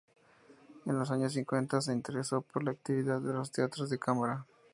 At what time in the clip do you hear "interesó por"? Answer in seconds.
1.93-2.63